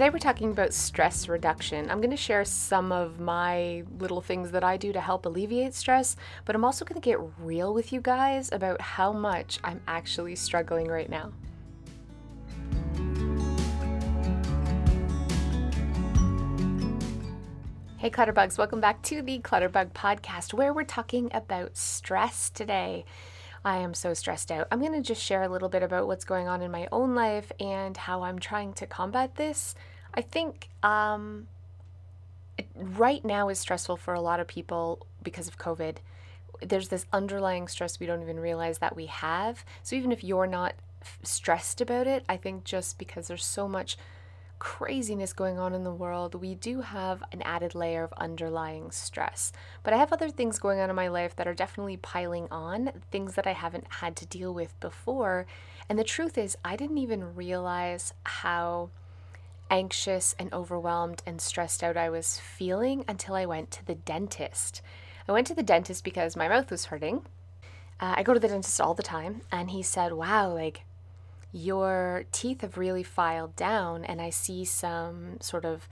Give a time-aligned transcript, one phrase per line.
[0.00, 1.90] Today we're talking about stress reduction.
[1.90, 5.74] I'm going to share some of my little things that I do to help alleviate
[5.74, 6.16] stress,
[6.46, 10.36] but I'm also going to get real with you guys about how much I'm actually
[10.36, 11.32] struggling right now.
[17.98, 23.04] Hey Clutterbugs, welcome back to the Clutterbug podcast where we're talking about stress today.
[23.64, 24.66] I am so stressed out.
[24.70, 27.14] I'm going to just share a little bit about what's going on in my own
[27.14, 29.74] life and how I'm trying to combat this.
[30.14, 31.46] I think um,
[32.74, 35.96] right now is stressful for a lot of people because of COVID.
[36.62, 39.64] There's this underlying stress we don't even realize that we have.
[39.82, 40.74] So even if you're not
[41.22, 43.96] stressed about it, I think just because there's so much
[44.60, 49.50] craziness going on in the world, we do have an added layer of underlying stress.
[49.82, 52.92] But I have other things going on in my life that are definitely piling on,
[53.10, 55.46] things that I haven't had to deal with before.
[55.88, 58.90] And the truth is, I didn't even realize how
[59.70, 64.82] anxious and overwhelmed and stressed out I was feeling until I went to the dentist.
[65.28, 67.22] I went to the dentist because my mouth was hurting.
[67.98, 70.82] Uh, I go to the dentist all the time, and he said, Wow, like,
[71.52, 75.88] your teeth have really filed down, and I see some sort of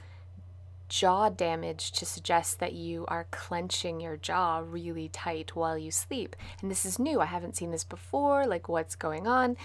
[0.88, 6.34] jaw damage to suggest that you are clenching your jaw really tight while you sleep.
[6.62, 7.20] And this is new.
[7.20, 8.46] I haven't seen this before.
[8.46, 9.56] Like, what's going on?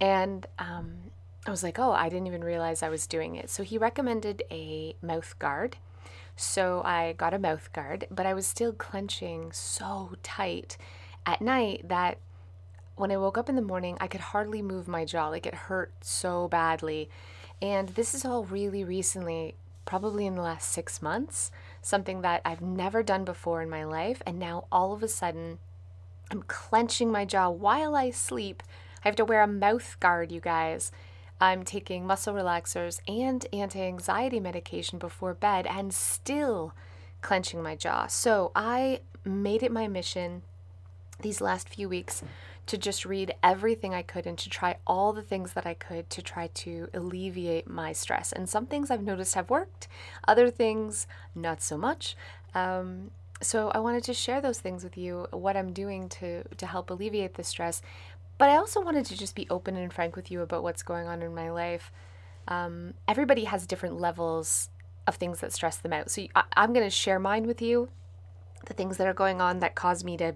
[0.00, 1.10] And um,
[1.46, 3.48] I was like, oh, I didn't even realize I was doing it.
[3.48, 5.76] So he recommended a mouth guard.
[6.36, 10.76] So I got a mouth guard, but I was still clenching so tight
[11.26, 12.18] at night that
[12.98, 15.28] when I woke up in the morning, I could hardly move my jaw.
[15.28, 17.08] Like it hurt so badly.
[17.60, 21.50] And this is all really recently, probably in the last six months,
[21.82, 24.22] something that I've never done before in my life.
[24.26, 25.58] And now all of a sudden,
[26.30, 28.62] I'm clenching my jaw while I sleep.
[29.04, 30.92] I have to wear a mouth guard, you guys.
[31.40, 36.74] I'm taking muscle relaxers and anti anxiety medication before bed and still
[37.22, 38.08] clenching my jaw.
[38.08, 40.42] So I made it my mission
[41.20, 42.22] these last few weeks
[42.68, 46.08] to just read everything I could and to try all the things that I could
[46.10, 48.30] to try to alleviate my stress.
[48.30, 49.88] And some things I've noticed have worked,
[50.26, 52.16] other things not so much.
[52.54, 56.66] Um, so I wanted to share those things with you, what I'm doing to to
[56.66, 57.80] help alleviate the stress.
[58.36, 61.08] But I also wanted to just be open and frank with you about what's going
[61.08, 61.90] on in my life.
[62.46, 64.70] Um, everybody has different levels
[65.06, 66.10] of things that stress them out.
[66.10, 67.88] So I, I'm going to share mine with you,
[68.66, 70.34] the things that are going on that cause me to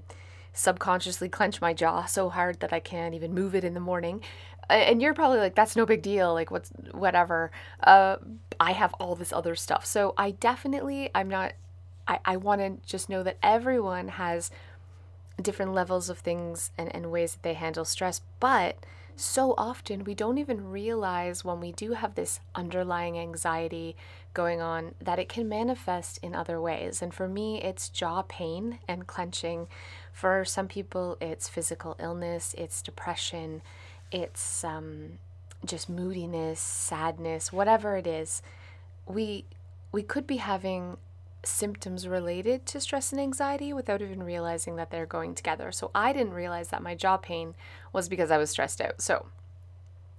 [0.53, 4.23] subconsciously clench my jaw so hard that I can't even move it in the morning.
[4.69, 6.33] And you're probably like, that's no big deal.
[6.33, 7.51] Like, what's whatever.
[7.83, 8.17] Uh,
[8.61, 9.85] I have all this other stuff.
[9.85, 11.53] So I definitely, I'm not,
[12.07, 14.51] I, I want to just know that everyone has
[15.41, 18.21] different levels of things and, and ways that they handle stress.
[18.39, 18.77] But
[19.17, 23.97] so often we don't even realize when we do have this underlying anxiety
[24.35, 27.03] going on that it can manifest in other ways.
[27.03, 29.69] And for me, it's jaw pain and clenching.
[30.13, 33.63] For some people, it's physical illness, it's depression,
[34.11, 35.19] it's um,
[35.65, 38.43] just moodiness, sadness, whatever it is.
[39.07, 39.47] We
[39.91, 40.97] we could be having
[41.45, 45.73] symptoms related to stress and anxiety without even realizing that they're going together.
[45.73, 47.55] So I didn't realize that my jaw pain
[47.93, 49.01] was because I was stressed out.
[49.01, 49.27] So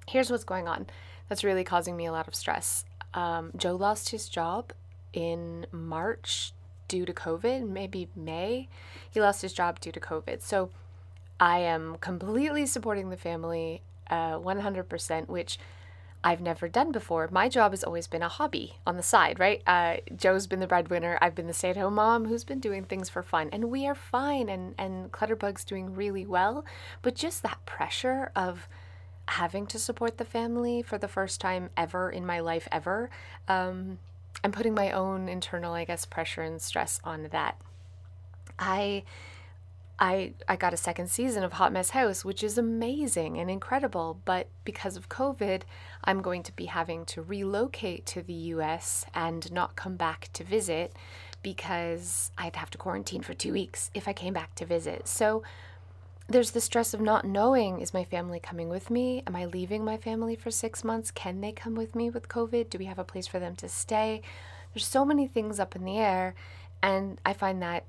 [0.07, 0.87] here's what's going on
[1.29, 2.85] that's really causing me a lot of stress.
[3.13, 4.73] Um, Joe lost his job
[5.13, 6.51] in March
[6.87, 8.67] due to COVID, maybe May.
[9.09, 10.41] He lost his job due to COVID.
[10.41, 10.69] So
[11.39, 15.57] I am completely supporting the family uh, 100%, which
[16.23, 17.27] I've never done before.
[17.31, 19.61] My job has always been a hobby on the side, right?
[19.67, 21.17] Uh, Joe's been the breadwinner.
[21.21, 23.49] I've been the stay at home mom who's been doing things for fun.
[23.51, 26.63] And we are fine, and, and Clutterbug's doing really well.
[27.01, 28.69] But just that pressure of
[29.27, 33.09] having to support the family for the first time ever in my life, ever,
[33.47, 33.99] um,
[34.43, 37.57] I'm putting my own internal, I guess, pressure and stress on that.
[38.59, 39.03] I
[39.99, 44.19] I I got a second season of Hot Mess House, which is amazing and incredible,
[44.25, 45.63] but because of COVID,
[46.03, 50.43] I'm going to be having to relocate to the US and not come back to
[50.43, 50.93] visit
[51.41, 55.07] because I'd have to quarantine for 2 weeks if I came back to visit.
[55.07, 55.43] So
[56.33, 59.23] there's the stress of not knowing is my family coming with me?
[59.25, 61.11] Am I leaving my family for 6 months?
[61.11, 62.69] Can they come with me with COVID?
[62.69, 64.21] Do we have a place for them to stay?
[64.73, 66.35] There's so many things up in the air
[66.81, 67.85] and I find that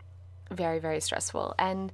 [0.51, 1.93] very very stressful and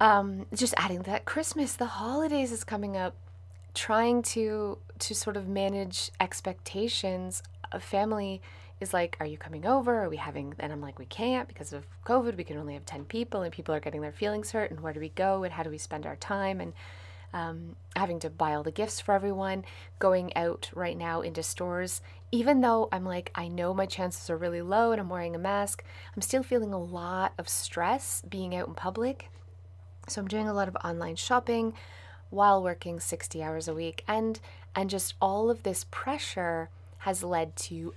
[0.00, 3.14] um, just adding that christmas the holidays is coming up
[3.74, 8.40] trying to to sort of manage expectations of family
[8.82, 11.72] is like are you coming over are we having and i'm like we can't because
[11.72, 14.70] of covid we can only have 10 people and people are getting their feelings hurt
[14.70, 16.72] and where do we go and how do we spend our time and
[17.32, 19.64] um, having to buy all the gifts for everyone,
[19.98, 22.00] going out right now into stores.
[22.30, 25.38] Even though I'm like, I know my chances are really low and I'm wearing a
[25.38, 25.84] mask,
[26.14, 29.30] I'm still feeling a lot of stress being out in public.
[30.08, 31.74] So I'm doing a lot of online shopping
[32.30, 34.40] while working 60 hours a week and
[34.74, 36.70] and just all of this pressure
[37.00, 37.92] has led to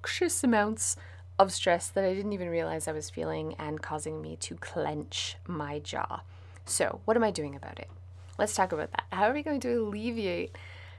[0.00, 0.96] obnoxious amounts
[1.38, 5.36] of stress that I didn't even realize I was feeling and causing me to clench
[5.46, 6.20] my jaw.
[6.64, 7.90] So, what am I doing about it?
[8.38, 9.04] Let's talk about that.
[9.12, 10.56] How are we going to alleviate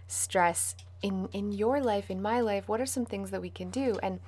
[0.07, 2.67] stress in in your life, in my life?
[2.67, 3.97] What are some things that we can do?
[4.03, 4.19] And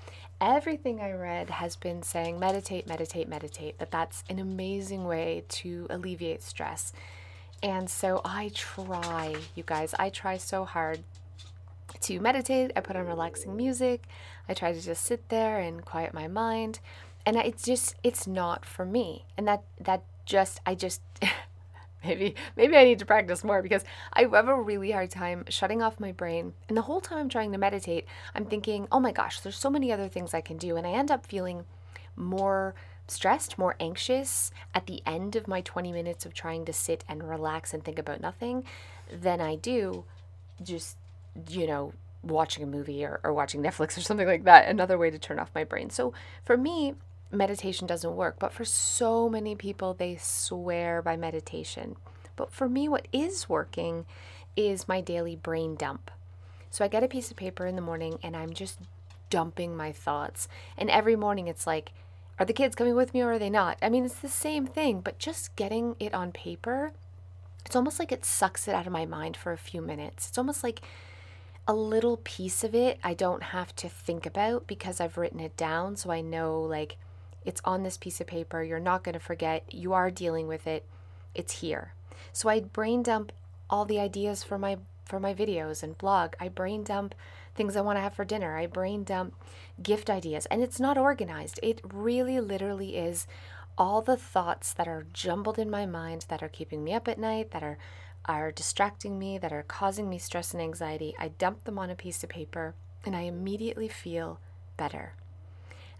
[0.41, 3.77] everything I read has been saying meditate, meditate, meditate.
[3.77, 6.93] That that's an amazing way to alleviate stress.
[7.61, 10.99] And so I try, you guys, I try so hard
[12.03, 12.71] to meditate.
[12.75, 14.05] I put on relaxing music.
[14.47, 16.79] I try to just sit there and quiet my mind.
[17.25, 19.25] And it's just it's not for me.
[19.37, 21.01] And that that just I just
[22.03, 23.83] maybe maybe I need to practice more because
[24.13, 26.53] I have a really hard time shutting off my brain.
[26.67, 29.69] And the whole time I'm trying to meditate, I'm thinking, "Oh my gosh, there's so
[29.69, 31.65] many other things I can do." And I end up feeling
[32.15, 32.75] more
[33.07, 37.27] stressed, more anxious at the end of my 20 minutes of trying to sit and
[37.27, 38.63] relax and think about nothing
[39.11, 40.05] than I do
[40.61, 40.97] just
[41.49, 41.93] you know,
[42.23, 45.39] watching a movie or, or watching Netflix or something like that, another way to turn
[45.39, 45.89] off my brain.
[45.89, 46.13] So
[46.43, 46.93] for me,
[47.31, 51.95] meditation doesn't work, but for so many people, they swear by meditation.
[52.35, 54.05] But for me, what is working
[54.55, 56.11] is my daily brain dump.
[56.69, 58.79] So I get a piece of paper in the morning and I'm just
[59.29, 60.47] dumping my thoughts.
[60.77, 61.91] And every morning it's like,
[62.39, 63.77] are the kids coming with me or are they not?
[63.81, 66.93] I mean, it's the same thing, but just getting it on paper,
[67.65, 70.29] it's almost like it sucks it out of my mind for a few minutes.
[70.29, 70.81] It's almost like
[71.67, 75.55] a little piece of it I don't have to think about because I've written it
[75.55, 75.95] down.
[75.95, 76.97] So I know, like,
[77.45, 78.63] it's on this piece of paper.
[78.63, 79.63] You're not going to forget.
[79.73, 80.85] You are dealing with it.
[81.35, 81.93] It's here.
[82.31, 83.31] So I brain dump
[83.69, 86.33] all the ideas for my for my videos and blog.
[86.39, 87.13] I brain dump
[87.55, 88.57] things I want to have for dinner.
[88.57, 89.35] I brain dump
[89.81, 90.45] gift ideas.
[90.47, 91.59] And it's not organized.
[91.61, 93.27] It really literally is
[93.77, 97.19] all the thoughts that are jumbled in my mind that are keeping me up at
[97.19, 97.77] night, that are
[98.25, 101.95] are distracting me, that are causing me stress and anxiety, I dump them on a
[101.95, 102.75] piece of paper
[103.05, 104.39] and I immediately feel
[104.77, 105.13] better.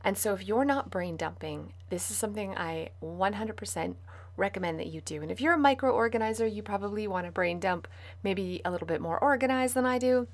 [0.03, 3.95] And so, if you're not brain dumping, this is something I 100%
[4.35, 5.21] recommend that you do.
[5.21, 7.87] And if you're a micro organizer, you probably want to brain dump
[8.23, 10.27] maybe a little bit more organized than I do.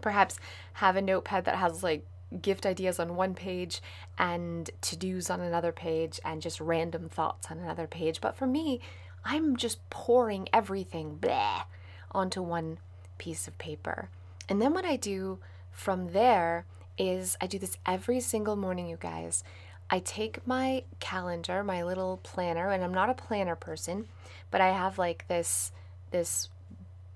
[0.00, 0.38] Perhaps
[0.74, 2.04] have a notepad that has like
[2.42, 3.80] gift ideas on one page
[4.18, 8.20] and to dos on another page and just random thoughts on another page.
[8.20, 8.80] But for me,
[9.24, 11.64] I'm just pouring everything bleh,
[12.12, 12.78] onto one
[13.18, 14.08] piece of paper.
[14.48, 15.38] And then what I do
[15.72, 16.66] from there
[16.98, 19.42] is I do this every single morning, you guys.
[19.90, 24.08] I take my calendar, my little planner, and I'm not a planner person,
[24.50, 25.72] but I have like this
[26.10, 26.48] this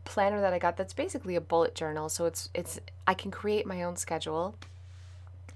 [0.05, 2.09] planner that I got that's basically a bullet journal.
[2.09, 4.57] So it's it's I can create my own schedule.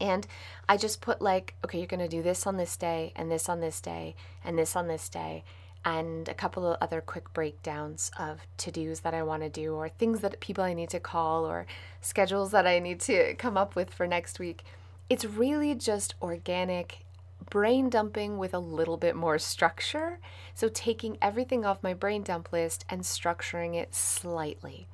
[0.00, 0.26] And
[0.69, 3.49] I just put like, okay, you're going to do this on this day and this
[3.49, 5.44] on this day and this on this day
[5.84, 9.75] and a couple of other quick breakdowns of to dos that I want to do,
[9.75, 11.67] or things that people I need to call, or
[12.00, 14.64] schedules that I need to come up with for next week.
[15.08, 17.05] It's really just organic
[17.50, 20.19] brain dumping with a little bit more structure.
[20.55, 24.87] So, taking everything off my brain dump list and structuring it slightly.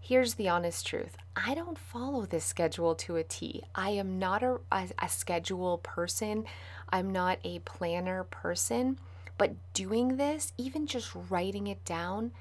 [0.00, 3.62] Here's the honest truth I don't follow this schedule to a T.
[3.74, 6.44] I am not a, a, a schedule person,
[6.88, 8.98] I'm not a planner person.
[9.38, 12.32] But doing this, even just writing it down,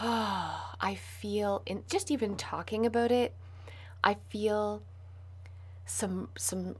[0.00, 3.34] oh, I feel in just even talking about it,
[4.02, 4.82] I feel
[5.84, 6.76] some some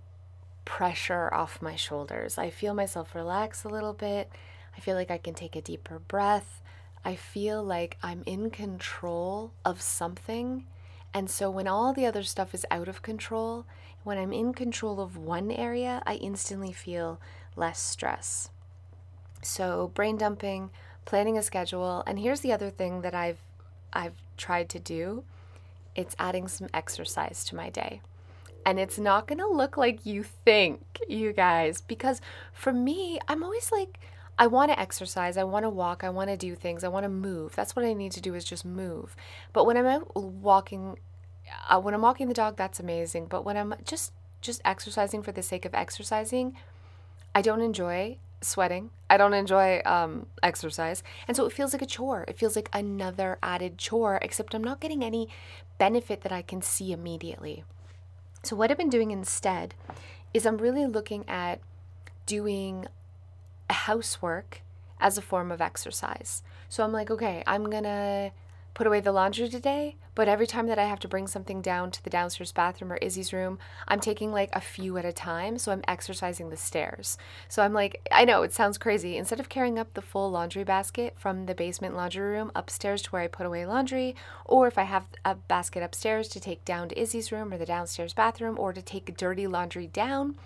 [0.64, 2.38] pressure off my shoulders.
[2.38, 4.30] I feel myself relax a little bit.
[4.76, 6.62] I feel like I can take a deeper breath.
[7.04, 10.66] I feel like I'm in control of something.
[11.12, 13.66] And so when all the other stuff is out of control,
[14.04, 17.20] when I'm in control of one area, I instantly feel
[17.56, 18.50] less stress.
[19.42, 20.70] So brain dumping,
[21.04, 23.38] planning a schedule, and here's the other thing that I've
[23.92, 25.24] I've tried to do.
[25.96, 28.00] It's adding some exercise to my day.
[28.64, 32.20] And it's not going to look like you think, you guys, because
[32.52, 33.98] for me, I'm always like
[34.38, 37.04] I want to exercise, I want to walk, I want to do things, I want
[37.04, 37.54] to move.
[37.54, 39.16] That's what I need to do is just move.
[39.52, 40.96] But when I'm out walking
[41.68, 43.26] uh, when I'm walking the dog, that's amazing.
[43.26, 46.56] But when I'm just just exercising for the sake of exercising,
[47.34, 48.90] I don't enjoy sweating.
[49.08, 51.02] I don't enjoy um, exercise.
[51.28, 52.24] And so it feels like a chore.
[52.28, 55.28] It feels like another added chore, except I'm not getting any
[55.78, 57.64] benefit that I can see immediately.
[58.42, 59.74] So, what I've been doing instead
[60.32, 61.60] is I'm really looking at
[62.24, 62.86] doing
[63.68, 64.62] housework
[65.00, 66.42] as a form of exercise.
[66.68, 68.30] So I'm like, okay, I'm gonna
[68.74, 71.90] put away the laundry today, but every time that I have to bring something down
[71.90, 73.58] to the downstairs bathroom or Izzy's room,
[73.88, 75.58] I'm taking like a few at a time.
[75.58, 77.16] So I'm exercising the stairs.
[77.48, 79.16] So I'm like, I know it sounds crazy.
[79.16, 83.10] Instead of carrying up the full laundry basket from the basement laundry room upstairs to
[83.10, 86.88] where I put away laundry, or if I have a basket upstairs to take down
[86.88, 90.36] to Izzy's room or the downstairs bathroom, or to take dirty laundry down,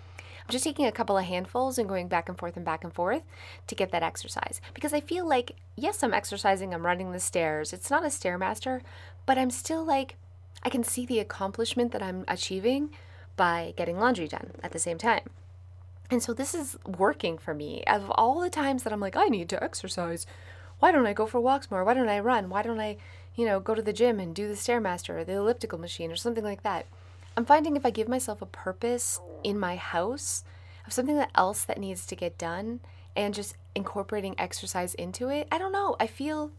[0.45, 2.93] I'm just taking a couple of handfuls and going back and forth and back and
[2.93, 3.23] forth
[3.65, 4.61] to get that exercise.
[4.75, 7.73] Because I feel like, yes, I'm exercising, I'm running the stairs.
[7.73, 8.81] It's not a Stairmaster,
[9.25, 10.17] but I'm still like,
[10.61, 12.91] I can see the accomplishment that I'm achieving
[13.35, 15.23] by getting laundry done at the same time.
[16.11, 17.83] And so this is working for me.
[17.87, 20.27] Of all the times that I'm like, I need to exercise,
[20.77, 21.83] why don't I go for walks more?
[21.83, 22.49] Why don't I run?
[22.49, 22.97] Why don't I,
[23.33, 26.15] you know, go to the gym and do the Stairmaster or the elliptical machine or
[26.15, 26.85] something like that?
[27.37, 30.43] I'm finding if I give myself a purpose in my house
[30.85, 32.79] of something else that needs to get done
[33.15, 35.95] and just incorporating exercise into it, I don't know.
[35.99, 36.51] I feel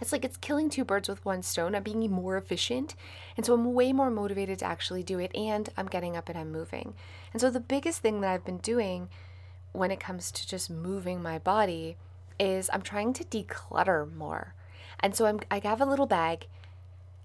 [0.00, 1.74] it's like it's killing two birds with one stone.
[1.74, 2.96] I'm being more efficient.
[3.36, 5.30] And so I'm way more motivated to actually do it.
[5.34, 6.94] And I'm getting up and I'm moving.
[7.32, 9.08] And so the biggest thing that I've been doing
[9.72, 11.96] when it comes to just moving my body
[12.40, 14.54] is I'm trying to declutter more.
[15.00, 16.46] And so I'm, I have a little bag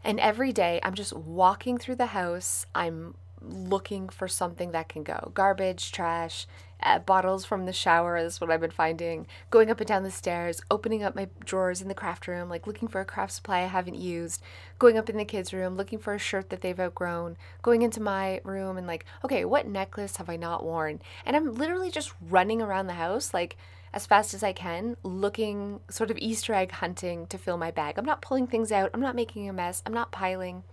[0.08, 2.66] and every day I'm just walking through the house.
[2.74, 6.48] I'm looking for something that can go garbage, trash,
[6.82, 9.28] uh, bottles from the shower is what I've been finding.
[9.50, 12.66] Going up and down the stairs, opening up my drawers in the craft room, like
[12.66, 14.42] looking for a craft supply I haven't used.
[14.80, 17.36] Going up in the kids' room, looking for a shirt that they've outgrown.
[17.62, 21.02] Going into my room and like, okay, what necklace have I not worn?
[21.26, 23.58] And I'm literally just running around the house, like
[23.94, 27.98] as fast as I can, looking sort of Easter egg hunting to fill my bag.
[27.98, 30.63] I'm not pulling things out, I'm not making a mess, I'm not piling.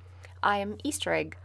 [0.42, 1.37] I am Easter egg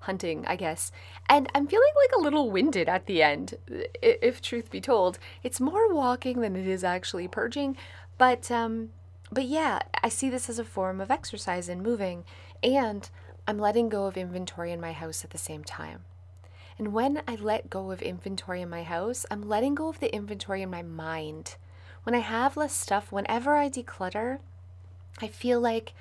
[0.00, 0.92] hunting, I guess.
[1.28, 3.54] And I'm feeling like a little winded at the end,
[4.02, 5.18] if truth be told.
[5.42, 7.76] It's more walking than it is actually purging,
[8.18, 8.90] but um
[9.30, 12.24] but yeah, I see this as a form of exercise and moving,
[12.62, 13.08] and
[13.48, 16.04] I'm letting go of inventory in my house at the same time.
[16.78, 20.14] And when I let go of inventory in my house, I'm letting go of the
[20.14, 21.56] inventory in my mind.
[22.04, 24.38] When I have less stuff, whenever I declutter,
[25.20, 25.92] I feel like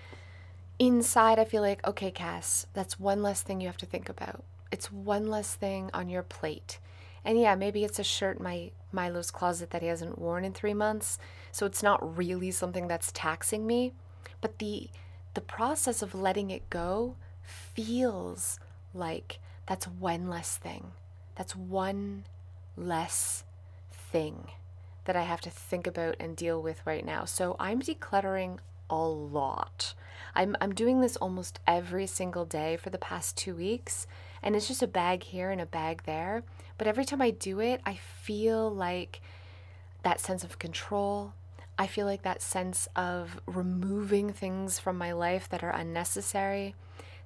[0.79, 4.43] inside, I feel like, okay, Cas, that's one less thing you have to think about.
[4.71, 6.79] It's one less thing on your plate.
[7.23, 10.53] And yeah, maybe it's a shirt in my Milo's closet that he hasn't worn in
[10.53, 11.19] three months,
[11.51, 13.93] so it's not really something that's taxing me.
[14.41, 14.89] But the
[15.33, 18.59] the process of letting it go feels
[18.93, 19.39] like
[19.71, 20.91] that's one less thing.
[21.35, 22.25] That's one
[22.75, 23.45] less
[23.89, 24.51] thing
[25.05, 27.23] that I have to think about and deal with right now.
[27.23, 28.57] So I'm decluttering
[28.89, 29.93] a lot.
[30.35, 34.07] I'm, I'm doing this almost every single day for the past two weeks,
[34.43, 36.43] and it's just a bag here and a bag there.
[36.77, 39.21] But every time I do it, I feel like
[40.03, 41.31] that sense of control.
[41.79, 46.75] I feel like that sense of removing things from my life that are unnecessary.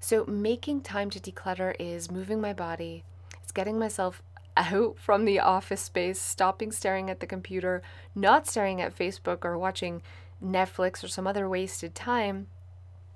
[0.08, 3.04] So, making time to declutter is moving my body,
[3.42, 4.22] it's getting myself
[4.56, 7.82] out from the office space, stopping staring at the computer,
[8.14, 10.04] not staring at Facebook or watching
[10.40, 12.46] Netflix or some other wasted time.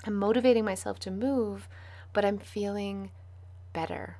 [0.03, 1.69] I'm motivating myself to move,
[2.11, 3.11] but I'm feeling
[3.71, 4.17] better.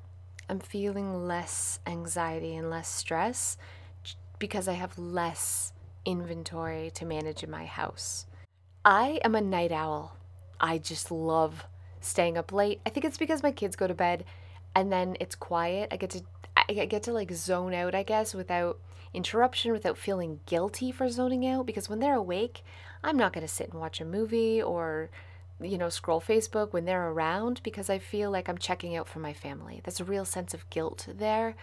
[0.48, 3.56] I'm feeling less anxiety and less stress
[4.38, 5.72] because I have less
[6.04, 8.26] inventory to manage in my house.
[8.84, 10.16] I am a night owl.
[10.60, 11.64] I just love
[12.00, 12.80] staying up late.
[12.86, 14.24] I think it's because my kids go to bed
[14.74, 15.88] and then it's quiet.
[15.90, 16.22] I get to
[16.56, 18.78] I get to like zone out, I guess, without
[19.12, 22.62] interruption, without feeling guilty for zoning out because when they're awake,
[23.02, 25.10] I'm not going to sit and watch a movie or
[25.62, 29.18] you know, scroll Facebook when they're around because I feel like I'm checking out for
[29.18, 29.80] my family.
[29.84, 31.54] There's a real sense of guilt there.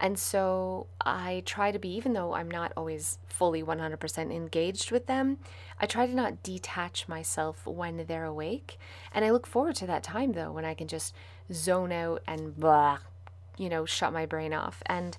[0.00, 5.06] And so I try to be, even though I'm not always fully 100% engaged with
[5.06, 5.38] them,
[5.80, 8.78] I try to not detach myself when they're awake.
[9.12, 11.14] And I look forward to that time, though, when I can just
[11.52, 12.98] zone out and blah,
[13.56, 14.82] you know, shut my brain off.
[14.86, 15.18] And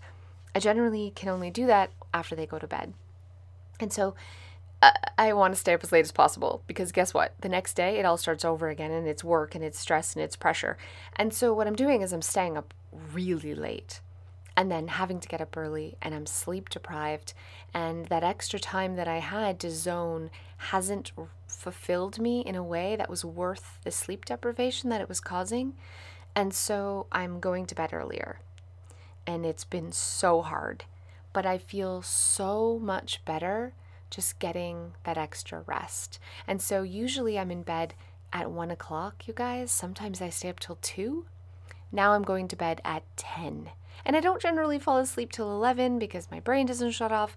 [0.56, 2.94] I generally can only do that after they go to bed.
[3.82, 4.16] And so
[4.82, 7.34] uh, I want to stay up as late as possible because guess what?
[7.42, 10.24] The next day it all starts over again and it's work and it's stress and
[10.24, 10.78] it's pressure.
[11.18, 12.74] And so what I'm doing is I'm staying up
[13.14, 14.00] really late
[14.56, 17.34] and then having to get up early and I'm sleep deprived
[17.74, 21.12] and that extra time that I had to zone hasn't
[21.48, 25.74] fulfilled me in a way that was worth the sleep deprivation that it was causing.
[26.36, 28.40] And so I'm going to bed earlier.
[29.26, 30.86] And it's been so hard,
[31.34, 33.74] but I feel so much better
[34.10, 36.20] just getting that extra rest.
[36.48, 37.94] And so usually I'm in bed
[38.34, 39.72] at one o'clock, you guys.
[39.72, 41.26] Sometimes I stay up till two.
[41.92, 43.72] Now I'm going to bed at 10
[44.06, 47.36] and I don't generally fall asleep till 11 because my brain doesn't shut off,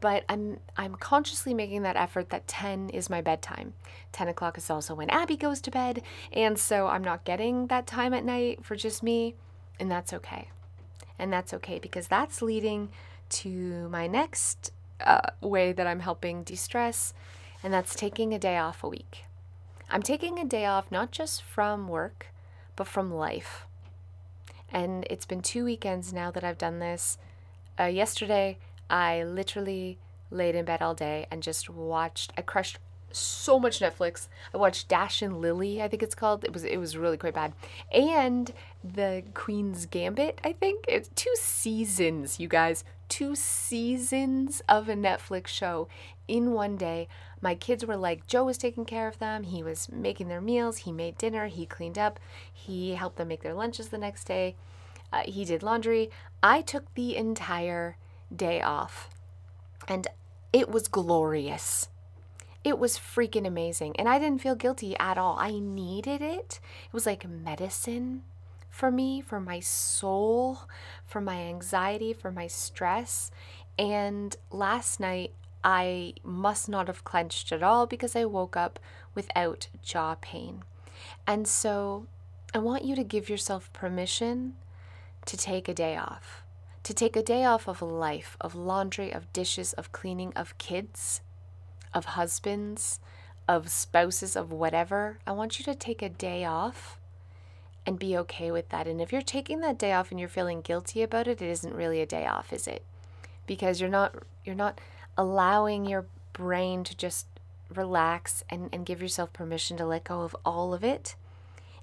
[0.00, 3.74] but I'm I'm consciously making that effort that 10 is my bedtime.
[4.12, 6.02] 10 o'clock is also when Abby goes to bed,
[6.32, 9.36] and so I'm not getting that time at night for just me,
[9.80, 10.48] and that's okay.
[11.18, 12.88] And that's okay because that's leading
[13.30, 17.14] to my next uh, way that I'm helping de stress,
[17.62, 19.24] and that's taking a day off a week.
[19.88, 22.26] I'm taking a day off not just from work,
[22.76, 23.66] but from life.
[24.72, 27.18] And it's been two weekends now that I've done this.
[27.78, 28.58] Uh, yesterday,
[28.90, 29.98] I literally
[30.30, 32.32] laid in bed all day and just watched.
[32.36, 32.78] I crushed
[33.12, 34.28] so much Netflix.
[34.52, 36.44] I watched Dash and Lily, I think it's called.
[36.44, 37.52] It was it was really quite bad.
[37.92, 38.52] And
[38.82, 40.84] the Queen's Gambit, I think.
[40.88, 42.84] It's two seasons, you guys.
[43.08, 45.88] Two seasons of a Netflix show
[46.26, 47.08] in one day.
[47.42, 49.42] My kids were like, Joe was taking care of them.
[49.42, 50.78] He was making their meals.
[50.78, 51.48] He made dinner.
[51.48, 52.20] He cleaned up.
[52.50, 54.54] He helped them make their lunches the next day.
[55.12, 56.08] Uh, he did laundry.
[56.42, 57.96] I took the entire
[58.34, 59.10] day off.
[59.88, 60.06] And
[60.52, 61.88] it was glorious.
[62.62, 63.96] It was freaking amazing.
[63.96, 65.36] And I didn't feel guilty at all.
[65.38, 66.60] I needed it.
[66.86, 68.22] It was like medicine
[68.70, 70.60] for me, for my soul,
[71.04, 73.30] for my anxiety, for my stress.
[73.78, 75.32] And last night,
[75.64, 78.78] I must not have clenched at all because I woke up
[79.14, 80.62] without jaw pain.
[81.26, 82.06] And so
[82.54, 84.54] I want you to give yourself permission
[85.26, 86.42] to take a day off,
[86.82, 91.20] to take a day off of life, of laundry, of dishes, of cleaning, of kids,
[91.94, 93.00] of husbands,
[93.48, 95.18] of spouses, of whatever.
[95.26, 96.98] I want you to take a day off
[97.86, 98.86] and be okay with that.
[98.86, 101.74] And if you're taking that day off and you're feeling guilty about it, it isn't
[101.74, 102.82] really a day off, is it?
[103.46, 104.14] Because you're not
[104.44, 104.80] you're not
[105.16, 107.26] allowing your brain to just
[107.74, 111.14] relax and, and give yourself permission to let go of all of it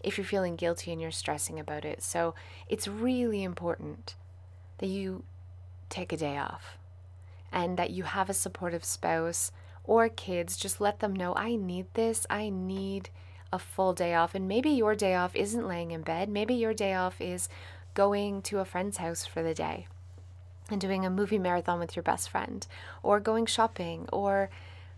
[0.03, 2.01] if you're feeling guilty and you're stressing about it.
[2.01, 2.35] So
[2.67, 4.15] it's really important
[4.77, 5.23] that you
[5.89, 6.77] take a day off
[7.51, 9.51] and that you have a supportive spouse
[9.83, 10.55] or kids.
[10.55, 12.25] Just let them know, I need this.
[12.29, 13.09] I need
[13.51, 14.35] a full day off.
[14.35, 16.29] And maybe your day off isn't laying in bed.
[16.29, 17.49] Maybe your day off is
[17.93, 19.87] going to a friend's house for the day
[20.71, 22.65] and doing a movie marathon with your best friend,
[23.03, 24.49] or going shopping, or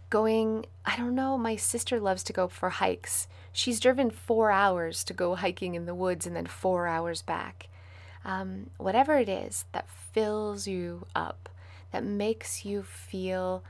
[0.09, 3.27] going, I don't know, my sister loves to go for hikes.
[3.51, 7.67] She's driven four hours to go hiking in the woods and then four hours back.
[8.23, 11.49] Um, whatever it is that fills you up,
[11.91, 13.63] that makes you feel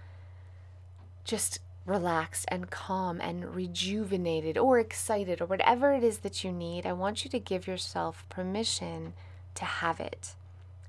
[1.24, 6.86] just relaxed and calm and rejuvenated or excited or whatever it is that you need,
[6.86, 9.14] I want you to give yourself permission
[9.56, 10.36] to have it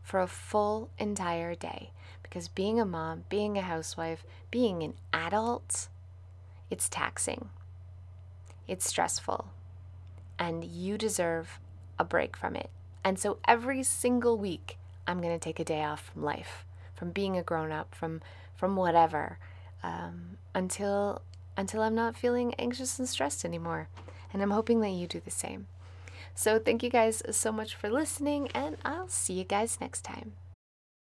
[0.02, 1.90] for a full entire day.
[2.22, 5.88] Because being a mom, being a housewife, being an adult,
[6.70, 7.50] it's taxing,
[8.66, 9.48] it's stressful,
[10.38, 11.60] and you deserve
[11.98, 12.70] a break from it.
[13.04, 17.10] And so every single week, I'm going to take a day off from life, from
[17.10, 18.22] being a grown up, from
[18.56, 19.38] from whatever,
[19.82, 21.20] um, until
[21.56, 23.88] until I'm not feeling anxious and stressed anymore.
[24.32, 25.66] And I'm hoping that you do the same.
[26.34, 30.32] So, thank you guys so much for listening, and I'll see you guys next time.